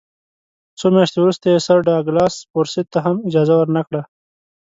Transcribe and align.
څو 0.79 0.87
میاشتې 0.95 1.17
وروسته 1.21 1.45
یې 1.51 1.63
سر 1.67 1.77
ډاګلاس 1.87 2.35
فورسیت 2.51 2.87
ته 2.93 2.99
هم 3.05 3.15
اجازه 3.27 3.53
ورنه 3.57 3.81
کړه. 3.87 4.01